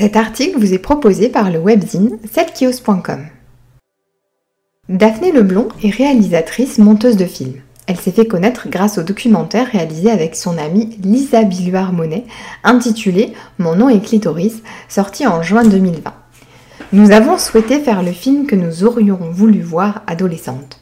Cet 0.00 0.16
article 0.16 0.58
vous 0.58 0.72
est 0.72 0.78
proposé 0.78 1.28
par 1.28 1.50
le 1.50 1.58
webzine 1.58 2.16
7kios.com. 2.34 3.26
Daphné 4.88 5.30
Leblon 5.30 5.68
est 5.84 5.90
réalisatrice 5.90 6.78
monteuse 6.78 7.18
de 7.18 7.26
films. 7.26 7.60
Elle 7.86 7.98
s'est 7.98 8.10
fait 8.10 8.24
connaître 8.24 8.70
grâce 8.70 8.96
au 8.96 9.02
documentaire 9.02 9.66
réalisé 9.66 10.10
avec 10.10 10.36
son 10.36 10.56
amie 10.56 10.96
Lisa 11.02 11.42
Billuard-Monet 11.42 12.24
intitulé 12.64 13.34
Mon 13.58 13.76
nom 13.76 13.90
est 13.90 14.00
Clitoris, 14.00 14.62
sorti 14.88 15.26
en 15.26 15.42
juin 15.42 15.64
2020. 15.64 16.14
Nous 16.94 17.10
avons 17.10 17.36
souhaité 17.36 17.78
faire 17.78 18.02
le 18.02 18.12
film 18.12 18.46
que 18.46 18.56
nous 18.56 18.84
aurions 18.84 19.20
voulu 19.30 19.60
voir 19.60 20.00
adolescente. 20.06 20.80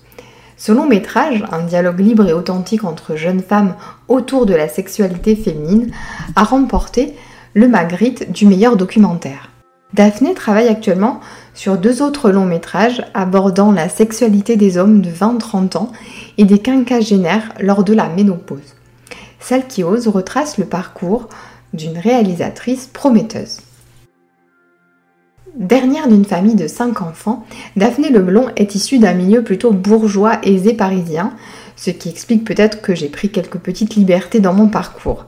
Ce 0.57 0.71
long 0.71 0.87
métrage, 0.87 1.43
un 1.51 1.65
dialogue 1.65 1.99
libre 1.99 2.29
et 2.29 2.33
authentique 2.33 2.85
entre 2.85 3.17
jeunes 3.17 3.43
femmes 3.43 3.75
autour 4.07 4.47
de 4.47 4.55
la 4.55 4.69
sexualité 4.69 5.35
féminine, 5.35 5.91
a 6.37 6.45
remporté 6.45 7.17
le 7.55 7.69
Magritte 7.69 8.31
du 8.33 8.47
meilleur 8.47 8.77
documentaire. 8.77 9.51
Daphné 9.95 10.35
travaille 10.35 10.69
actuellement 10.69 11.21
sur 11.55 11.79
deux 11.79 12.03
autres 12.03 12.31
longs 12.31 12.45
métrages 12.45 13.05
abordant 13.15 13.73
la 13.73 13.89
sexualité 13.89 14.57
des 14.57 14.77
hommes 14.77 15.01
de 15.01 15.11
20-30 15.11 15.79
ans 15.79 15.93
et 16.37 16.45
des 16.45 16.59
quinquagénaires 16.59 17.55
lors 17.61 17.85
de 17.85 17.95
la 17.95 18.09
ménopause. 18.09 18.75
Celle 19.41 19.67
qui 19.67 19.83
ose 19.83 20.09
retrace 20.09 20.59
le 20.59 20.67
parcours 20.67 21.29
d'une 21.73 21.97
réalisatrice 21.97 22.87
prometteuse. 22.87 23.59
Dernière 25.55 26.09
d'une 26.09 26.25
famille 26.25 26.55
de 26.55 26.69
5 26.69 27.01
enfants, 27.03 27.45
Daphné 27.77 28.11
Leblon 28.11 28.49
est 28.57 28.75
issue 28.75 28.99
d'un 28.99 29.15
milieu 29.15 29.43
plutôt 29.43 29.73
bourgeois 29.73 30.39
aisé 30.43 30.75
parisien, 30.75 31.33
ce 31.77 31.91
qui 31.91 32.11
explique 32.11 32.45
peut-être 32.45 32.83
que 32.83 32.95
j'ai 32.95 33.09
pris 33.09 33.31
quelques 33.31 33.59
petites 33.59 33.97
libertés 33.97 34.41
dans 34.41 34.53
mon 34.53 34.69
parcours. 34.69 35.27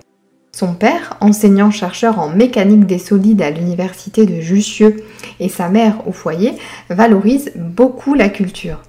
Son 0.60 0.74
père, 0.74 1.16
enseignant-chercheur 1.22 2.18
en 2.18 2.28
mécanique 2.28 2.84
des 2.84 2.98
solides 2.98 3.40
à 3.40 3.48
l'université 3.48 4.26
de 4.26 4.42
Jussieu, 4.42 5.02
et 5.38 5.48
sa 5.48 5.70
mère 5.70 6.06
au 6.06 6.12
foyer, 6.12 6.52
valorisent 6.90 7.52
beaucoup 7.56 8.12
la 8.12 8.28
culture. 8.28 8.82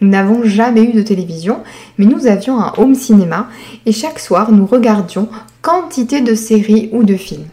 Nous 0.00 0.08
n'avons 0.08 0.42
jamais 0.42 0.82
eu 0.82 0.92
de 0.92 1.02
télévision, 1.02 1.60
mais 1.96 2.06
nous 2.06 2.26
avions 2.26 2.58
un 2.58 2.72
home 2.76 2.96
cinéma 2.96 3.46
et 3.86 3.92
chaque 3.92 4.18
soir 4.18 4.50
nous 4.50 4.66
regardions 4.66 5.28
quantité 5.60 6.22
de 6.22 6.34
séries 6.34 6.90
ou 6.92 7.04
de 7.04 7.14
films. 7.14 7.46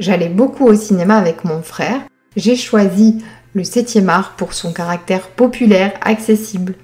J'allais 0.00 0.28
beaucoup 0.28 0.66
au 0.66 0.74
cinéma 0.74 1.16
avec 1.16 1.44
mon 1.44 1.62
frère. 1.62 2.00
J'ai 2.34 2.56
choisi 2.56 3.22
le 3.54 3.62
7e 3.62 4.08
art 4.08 4.32
pour 4.36 4.52
son 4.52 4.72
caractère 4.72 5.28
populaire, 5.28 5.92
accessible. 6.00 6.74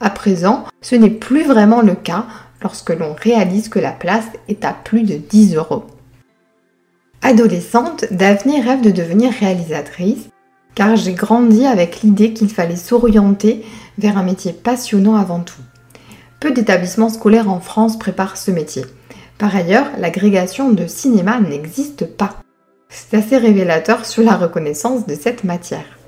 À 0.00 0.08
présent, 0.08 0.64
ce 0.80 0.96
n'est 0.96 1.10
plus 1.10 1.44
vraiment 1.44 1.82
le 1.82 1.94
cas 1.94 2.24
lorsque 2.62 2.90
l'on 2.90 3.14
réalise 3.14 3.68
que 3.68 3.78
la 3.78 3.92
place 3.92 4.26
est 4.48 4.64
à 4.64 4.72
plus 4.72 5.02
de 5.02 5.16
10 5.16 5.56
euros. 5.56 5.84
Adolescente, 7.22 8.04
Daphné 8.10 8.60
rêve 8.60 8.82
de 8.82 8.90
devenir 8.90 9.32
réalisatrice 9.32 10.28
car 10.74 10.96
j'ai 10.96 11.12
grandi 11.12 11.66
avec 11.66 12.02
l'idée 12.02 12.32
qu'il 12.32 12.48
fallait 12.48 12.76
s'orienter 12.76 13.64
vers 13.98 14.16
un 14.18 14.22
métier 14.22 14.52
passionnant 14.52 15.16
avant 15.16 15.40
tout. 15.40 15.60
Peu 16.40 16.50
d'établissements 16.50 17.08
scolaires 17.08 17.50
en 17.50 17.60
France 17.60 17.98
préparent 17.98 18.36
ce 18.36 18.50
métier. 18.50 18.84
Par 19.38 19.54
ailleurs, 19.54 19.86
l'agrégation 19.98 20.70
de 20.70 20.86
cinéma 20.86 21.40
n'existe 21.40 22.06
pas. 22.06 22.36
C'est 22.88 23.16
assez 23.16 23.36
révélateur 23.36 24.04
sur 24.04 24.22
la 24.22 24.36
reconnaissance 24.36 25.06
de 25.06 25.14
cette 25.14 25.44
matière. 25.44 25.98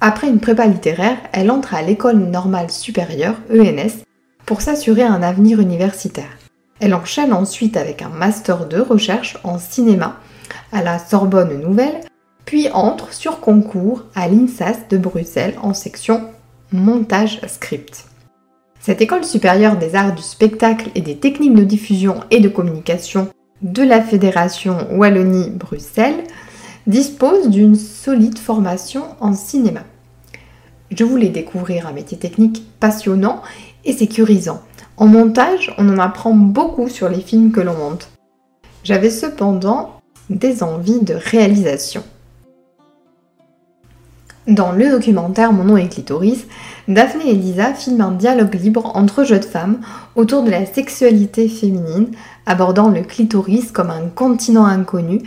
Après 0.00 0.28
une 0.28 0.40
prépa 0.40 0.66
littéraire, 0.66 1.18
elle 1.32 1.50
entre 1.50 1.74
à 1.74 1.82
l'école 1.82 2.16
normale 2.16 2.70
supérieure, 2.70 3.36
ENS, 3.52 4.02
pour 4.52 4.60
s'assurer 4.60 5.02
un 5.02 5.22
avenir 5.22 5.60
universitaire. 5.60 6.36
Elle 6.78 6.92
enchaîne 6.92 7.32
ensuite 7.32 7.78
avec 7.78 8.02
un 8.02 8.10
master 8.10 8.68
de 8.68 8.78
recherche 8.78 9.38
en 9.44 9.58
cinéma 9.58 10.18
à 10.72 10.82
la 10.82 10.98
Sorbonne 10.98 11.58
Nouvelle, 11.58 12.02
puis 12.44 12.68
entre 12.74 13.14
sur 13.14 13.40
concours 13.40 14.04
à 14.14 14.28
l'INSAS 14.28 14.88
de 14.90 14.98
Bruxelles 14.98 15.54
en 15.62 15.72
section 15.72 16.28
montage 16.70 17.40
script. 17.46 18.04
Cette 18.78 19.00
école 19.00 19.24
supérieure 19.24 19.78
des 19.78 19.94
arts 19.94 20.14
du 20.14 20.22
spectacle 20.22 20.90
et 20.94 21.00
des 21.00 21.16
techniques 21.16 21.54
de 21.54 21.64
diffusion 21.64 22.20
et 22.30 22.40
de 22.40 22.50
communication 22.50 23.28
de 23.62 23.82
la 23.82 24.02
Fédération 24.02 24.86
Wallonie-Bruxelles 24.90 26.24
dispose 26.86 27.48
d'une 27.48 27.76
solide 27.76 28.38
formation 28.38 29.04
en 29.18 29.32
cinéma. 29.32 29.80
Je 30.90 31.04
voulais 31.04 31.30
découvrir 31.30 31.86
un 31.86 31.92
métier 31.92 32.18
technique 32.18 32.64
passionnant 32.80 33.40
et 33.84 33.92
sécurisant. 33.92 34.62
En 34.96 35.06
montage, 35.06 35.74
on 35.78 35.88
en 35.88 35.98
apprend 35.98 36.34
beaucoup 36.34 36.88
sur 36.88 37.08
les 37.08 37.20
films 37.20 37.52
que 37.52 37.60
l'on 37.60 37.74
monte. 37.74 38.08
J'avais 38.84 39.10
cependant 39.10 40.00
des 40.30 40.62
envies 40.62 41.00
de 41.00 41.14
réalisation. 41.14 42.02
Dans 44.48 44.72
le 44.72 44.90
documentaire 44.90 45.52
Mon 45.52 45.62
nom 45.62 45.76
est 45.76 45.88
clitoris, 45.88 46.46
Daphné 46.88 47.30
et 47.30 47.34
Lisa 47.34 47.74
filment 47.74 48.00
un 48.00 48.10
dialogue 48.10 48.54
libre 48.54 48.90
entre 48.96 49.22
jeunes 49.22 49.42
femmes 49.42 49.80
autour 50.16 50.42
de 50.42 50.50
la 50.50 50.66
sexualité 50.66 51.48
féminine, 51.48 52.08
abordant 52.44 52.88
le 52.88 53.02
clitoris 53.02 53.70
comme 53.70 53.90
un 53.90 54.08
continent 54.08 54.64
inconnu 54.64 55.20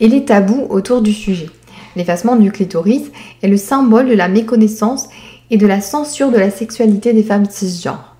et 0.00 0.08
les 0.08 0.24
tabous 0.24 0.66
autour 0.70 1.02
du 1.02 1.12
sujet. 1.12 1.50
L'effacement 1.96 2.34
du 2.34 2.50
clitoris 2.50 3.10
est 3.42 3.48
le 3.48 3.58
symbole 3.58 4.08
de 4.08 4.14
la 4.14 4.28
méconnaissance 4.28 5.10
et 5.52 5.58
de 5.58 5.66
la 5.66 5.82
censure 5.82 6.32
de 6.32 6.38
la 6.38 6.50
sexualité 6.50 7.12
des 7.12 7.22
femmes 7.22 7.48
cisgenres. 7.48 8.16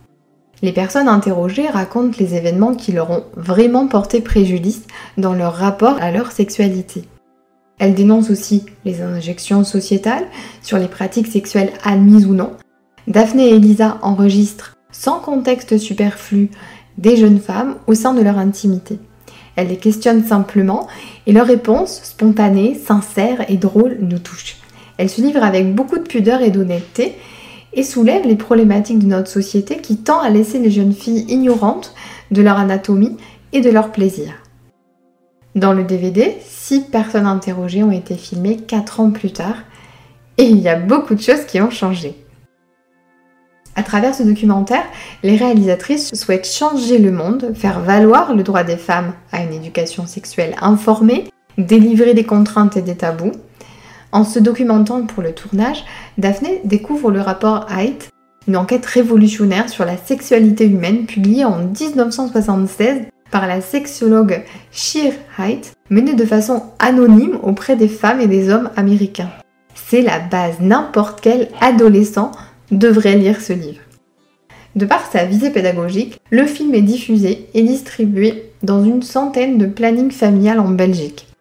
Les 0.60 0.70
personnes 0.70 1.08
interrogées 1.08 1.66
racontent 1.66 2.16
les 2.20 2.34
événements 2.34 2.74
qui 2.74 2.92
leur 2.92 3.10
ont 3.10 3.24
vraiment 3.34 3.88
porté 3.88 4.20
préjudice 4.20 4.82
dans 5.16 5.32
leur 5.32 5.54
rapport 5.54 5.96
à 6.00 6.12
leur 6.12 6.30
sexualité. 6.30 7.08
Elles 7.80 7.94
dénoncent 7.94 8.30
aussi 8.30 8.66
les 8.84 9.00
injections 9.00 9.64
sociétales 9.64 10.26
sur 10.60 10.78
les 10.78 10.86
pratiques 10.86 11.26
sexuelles 11.26 11.72
admises 11.82 12.26
ou 12.26 12.34
non. 12.34 12.52
Daphné 13.08 13.48
et 13.48 13.56
Elisa 13.56 13.98
enregistrent 14.02 14.76
sans 14.92 15.18
contexte 15.18 15.78
superflu 15.78 16.50
des 16.98 17.16
jeunes 17.16 17.40
femmes 17.40 17.76
au 17.86 17.94
sein 17.94 18.12
de 18.12 18.20
leur 18.20 18.38
intimité. 18.38 18.98
Elles 19.56 19.68
les 19.68 19.78
questionnent 19.78 20.24
simplement 20.24 20.86
et 21.26 21.32
leurs 21.32 21.46
réponses, 21.46 22.02
spontanées, 22.04 22.74
sincères 22.74 23.50
et 23.50 23.56
drôles, 23.56 23.96
nous 24.00 24.18
touchent. 24.18 24.61
Elle 24.98 25.10
se 25.10 25.20
livre 25.20 25.42
avec 25.42 25.74
beaucoup 25.74 25.98
de 25.98 26.02
pudeur 26.02 26.42
et 26.42 26.50
d'honnêteté 26.50 27.16
et 27.72 27.82
soulève 27.82 28.26
les 28.26 28.36
problématiques 28.36 28.98
de 28.98 29.06
notre 29.06 29.30
société 29.30 29.78
qui 29.78 29.96
tend 29.96 30.20
à 30.20 30.30
laisser 30.30 30.58
les 30.58 30.70
jeunes 30.70 30.92
filles 30.92 31.24
ignorantes 31.28 31.94
de 32.30 32.42
leur 32.42 32.58
anatomie 32.58 33.16
et 33.52 33.60
de 33.60 33.70
leur 33.70 33.92
plaisir. 33.92 34.34
Dans 35.54 35.72
le 35.72 35.84
DVD, 35.84 36.36
six 36.40 36.80
personnes 36.80 37.26
interrogées 37.26 37.82
ont 37.82 37.92
été 37.92 38.14
filmées 38.14 38.56
4 38.56 39.00
ans 39.00 39.10
plus 39.10 39.32
tard 39.32 39.56
et 40.38 40.44
il 40.44 40.58
y 40.58 40.68
a 40.68 40.76
beaucoup 40.76 41.14
de 41.14 41.20
choses 41.20 41.44
qui 41.46 41.60
ont 41.60 41.70
changé. 41.70 42.14
À 43.74 43.82
travers 43.82 44.14
ce 44.14 44.22
documentaire, 44.22 44.84
les 45.22 45.36
réalisatrices 45.36 46.14
souhaitent 46.14 46.46
changer 46.46 46.98
le 46.98 47.10
monde, 47.10 47.52
faire 47.54 47.80
valoir 47.80 48.34
le 48.34 48.42
droit 48.42 48.64
des 48.64 48.76
femmes 48.76 49.14
à 49.30 49.42
une 49.42 49.52
éducation 49.52 50.06
sexuelle 50.06 50.54
informée, 50.60 51.24
délivrer 51.56 52.12
des 52.12 52.24
contraintes 52.24 52.76
et 52.76 52.82
des 52.82 52.96
tabous, 52.96 53.32
en 54.12 54.24
se 54.24 54.38
documentant 54.38 55.04
pour 55.06 55.22
le 55.22 55.32
tournage, 55.32 55.84
Daphné 56.18 56.60
découvre 56.64 57.10
le 57.10 57.20
rapport 57.20 57.66
Height, 57.70 58.10
une 58.46 58.56
enquête 58.56 58.86
révolutionnaire 58.86 59.68
sur 59.68 59.84
la 59.84 59.96
sexualité 59.96 60.66
humaine 60.66 61.06
publiée 61.06 61.44
en 61.44 61.58
1976 61.58 63.02
par 63.30 63.46
la 63.46 63.60
sexologue 63.60 64.42
Sheer 64.70 65.14
Height, 65.38 65.72
menée 65.90 66.14
de 66.14 66.24
façon 66.24 66.62
anonyme 66.78 67.38
auprès 67.42 67.76
des 67.76 67.88
femmes 67.88 68.20
et 68.20 68.28
des 68.28 68.50
hommes 68.50 68.70
américains. 68.76 69.30
C'est 69.74 70.02
la 70.02 70.18
base, 70.18 70.60
n'importe 70.60 71.20
quel 71.20 71.48
adolescent 71.60 72.30
devrait 72.70 73.16
lire 73.16 73.40
ce 73.40 73.52
livre. 73.52 73.80
De 74.74 74.86
par 74.86 75.04
sa 75.10 75.24
visée 75.24 75.50
pédagogique, 75.50 76.18
le 76.30 76.46
film 76.46 76.74
est 76.74 76.82
diffusé 76.82 77.46
et 77.52 77.62
distribué 77.62 78.52
dans 78.62 78.84
une 78.84 79.02
centaine 79.02 79.58
de 79.58 79.66
plannings 79.66 80.10
familiales 80.10 80.60
en 80.60 80.70
Belgique. 80.70 81.31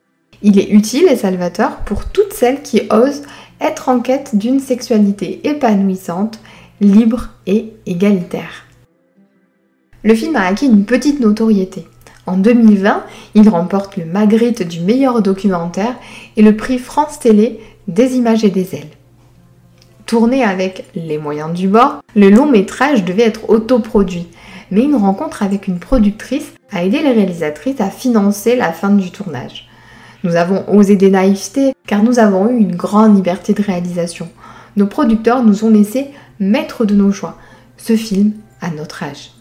Il 0.43 0.57
est 0.57 0.71
utile 0.71 1.07
et 1.09 1.15
salvateur 1.15 1.77
pour 1.85 2.05
toutes 2.05 2.33
celles 2.33 2.61
qui 2.63 2.81
osent 2.89 3.23
être 3.59 3.89
en 3.89 3.99
quête 3.99 4.35
d'une 4.35 4.59
sexualité 4.59 5.47
épanouissante, 5.47 6.39
libre 6.79 7.29
et 7.45 7.73
égalitaire. 7.85 8.65
Le 10.03 10.15
film 10.15 10.35
a 10.35 10.45
acquis 10.45 10.65
une 10.65 10.85
petite 10.85 11.19
notoriété. 11.19 11.87
En 12.25 12.37
2020, 12.37 13.03
il 13.35 13.49
remporte 13.49 13.97
le 13.97 14.05
Magritte 14.05 14.67
du 14.67 14.81
meilleur 14.81 15.21
documentaire 15.21 15.95
et 16.37 16.41
le 16.41 16.55
prix 16.55 16.79
France 16.79 17.19
Télé 17.19 17.59
des 17.87 18.15
images 18.15 18.43
et 18.43 18.49
des 18.49 18.75
ailes. 18.75 18.89
Tourné 20.07 20.43
avec 20.43 20.85
les 20.95 21.17
moyens 21.17 21.53
du 21.53 21.67
bord, 21.67 22.01
le 22.15 22.29
long 22.29 22.47
métrage 22.47 23.05
devait 23.05 23.23
être 23.23 23.49
autoproduit, 23.49 24.27
mais 24.71 24.83
une 24.83 24.95
rencontre 24.95 25.43
avec 25.43 25.67
une 25.67 25.79
productrice 25.79 26.53
a 26.71 26.83
aidé 26.83 27.01
les 27.01 27.11
réalisatrices 27.11 27.79
à 27.79 27.89
financer 27.89 28.55
la 28.55 28.71
fin 28.71 28.89
du 28.89 29.11
tournage. 29.11 29.70
Nous 30.23 30.35
avons 30.35 30.63
osé 30.67 30.95
des 30.95 31.09
naïvetés 31.09 31.73
car 31.87 32.03
nous 32.03 32.19
avons 32.19 32.49
eu 32.49 32.57
une 32.57 32.75
grande 32.75 33.15
liberté 33.15 33.53
de 33.53 33.63
réalisation. 33.63 34.29
Nos 34.77 34.87
producteurs 34.87 35.43
nous 35.43 35.65
ont 35.65 35.69
laissé 35.69 36.11
maîtres 36.39 36.85
de 36.85 36.95
nos 36.95 37.11
choix. 37.11 37.37
Ce 37.77 37.95
film 37.95 38.33
à 38.61 38.69
notre 38.69 39.03
âge. 39.03 39.31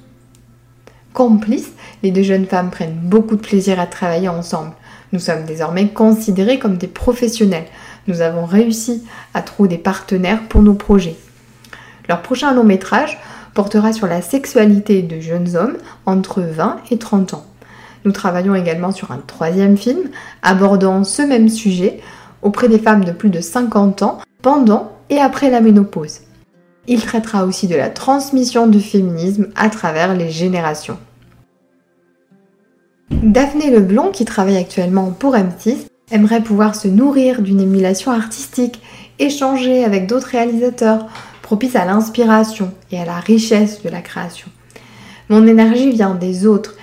Complices, 1.13 1.73
les 2.03 2.11
deux 2.11 2.23
jeunes 2.23 2.47
femmes 2.47 2.71
prennent 2.71 2.99
beaucoup 3.03 3.37
de 3.37 3.43
plaisir 3.43 3.79
à 3.79 3.87
travailler 3.87 4.29
ensemble. 4.29 4.73
Nous 5.13 5.19
sommes 5.19 5.45
désormais 5.45 5.89
considérés 5.89 6.59
comme 6.59 6.79
des 6.79 6.87
professionnels. 6.87 7.67
Nous 8.07 8.23
avons 8.23 8.47
réussi 8.47 9.03
à 9.35 9.43
trouver 9.43 9.69
des 9.69 9.79
partenaires 9.79 10.43
pour 10.49 10.63
nos 10.63 10.75
projets. 10.75 11.17
Leur 12.09 12.23
prochain 12.23 12.55
long 12.55 12.65
métrage 12.65 13.19
portera 13.55 13.93
sur 13.93 14.07
la 14.07 14.23
sexualité 14.23 15.03
de 15.03 15.21
jeunes 15.21 15.57
hommes 15.57 15.77
entre 16.07 16.41
20 16.41 16.79
et 16.91 16.99
30 16.99 17.35
ans. 17.35 17.45
Nous 18.05 18.13
travaillons 18.13 18.55
également 18.55 18.93
sur 18.93 19.13
un 19.13 19.21
troisième 19.27 19.77
film 19.77 20.09
abordant 20.43 21.05
ce 21.05 21.23
même 21.23 21.49
sujet 21.49 22.01
auprès 22.43 22.69
des 22.69 22.79
femmes 22.79 23.05
de 23.05 23.13
plus 23.13 23.31
de 23.31 23.41
50 23.41 24.03
ans 24.03 24.19
pendant 24.43 24.93
et 25.11 25.19
après 25.19 25.51
la 25.51 25.61
ménopause. 25.61 26.21
Il 26.89 27.03
traitera 27.03 27.45
aussi 27.45 27.69
de 27.69 27.77
la 27.77 27.91
transmission 27.91 28.67
du 28.67 28.81
féminisme 28.81 29.49
à 29.55 29.69
travers 29.69 30.15
les 30.15 30.31
générations. 30.31 30.99
Daphné 33.11 33.71
Leblond, 33.71 34.11
qui 34.13 34.25
travaille 34.25 34.57
actuellement 34.57 35.11
pour 35.11 35.35
M6, 35.35 35.87
aimerait 36.11 36.43
pouvoir 36.43 36.75
se 36.75 36.89
nourrir 36.89 37.43
d'une 37.43 37.61
émulation 37.61 38.13
artistique, 38.13 38.81
échanger 39.19 39.85
avec 39.85 40.07
d'autres 40.07 40.29
réalisateurs, 40.29 41.07
propice 41.43 41.77
à 41.77 41.85
l'inspiration 41.85 42.73
et 42.91 42.99
à 42.99 43.05
la 43.05 43.21
richesse 43.21 43.83
de 43.83 43.89
la 43.89 44.01
création. 44.01 44.49
Mon 45.29 45.47
énergie 45.47 45.91
vient 45.91 46.15
des 46.15 46.47
autres 46.47 46.77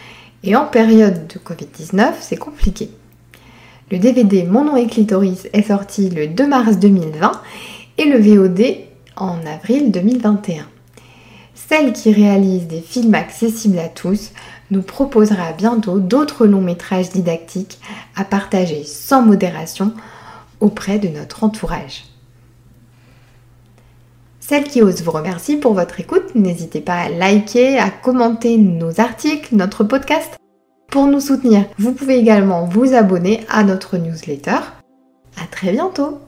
et 0.44 0.56
en 0.56 0.66
période 0.66 1.28
de 1.28 1.40
Covid-19, 1.40 2.14
c'est 2.20 2.38
compliqué. 2.38 2.90
Le 3.92 4.00
DVD 4.00 4.44
Mon 4.44 4.66
nom 4.66 4.76
est 4.76 4.88
clitoris 4.88 5.48
est 5.54 5.68
sorti 5.68 6.10
le 6.10 6.28
2 6.28 6.48
mars 6.48 6.78
2020 6.78 7.32
et 7.98 8.06
le 8.06 8.18
VOD 8.20 8.78
en 9.16 9.38
avril 9.46 9.92
2021. 9.92 10.68
Celle 11.56 11.94
qui 11.94 12.12
réalise 12.12 12.68
des 12.68 12.82
films 12.82 13.16
accessibles 13.16 13.80
à 13.80 13.90
tous 13.90 14.32
nous 14.72 14.82
proposera 14.82 15.54
bientôt 15.54 16.00
d'autres 16.00 16.46
longs 16.46 16.62
métrages 16.62 17.10
didactiques 17.10 17.80
à 18.16 18.24
partager 18.24 18.84
sans 18.84 19.22
modération 19.22 19.94
auprès 20.60 21.00
de 21.00 21.08
notre 21.08 21.44
entourage. 21.44 22.04
Celle 24.48 24.64
qui 24.64 24.82
ose 24.82 25.04
vous 25.04 25.12
remercie 25.12 25.58
pour 25.58 25.74
votre 25.74 26.00
écoute. 26.00 26.34
N'hésitez 26.34 26.80
pas 26.80 26.94
à 26.94 27.10
liker, 27.10 27.78
à 27.78 27.90
commenter 27.90 28.58
nos 28.58 29.02
articles, 29.02 29.54
notre 29.54 29.84
podcast. 29.84 30.38
Pour 30.90 31.08
nous 31.08 31.20
soutenir, 31.20 31.66
vous 31.78 31.92
pouvez 31.92 32.16
également 32.16 32.64
vous 32.64 32.94
abonner 32.94 33.42
à 33.50 33.66
notre 33.66 33.98
newsletter. 33.98 34.60
À 35.36 35.48
très 35.52 35.74
bientôt! 35.74 36.20